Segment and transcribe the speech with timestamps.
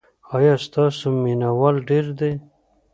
[0.35, 2.31] ایا ستاسو مینه وال ډیر دي؟